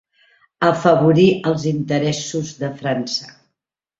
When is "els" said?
1.51-1.67